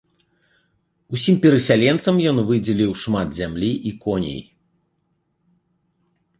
Усім 1.17 1.35
перасяленцам 1.43 2.15
ён 2.31 2.37
выдзеліў 2.49 2.91
шмат 3.03 3.27
зямлі 3.43 3.71
і 3.93 3.95
коней. 4.09 4.43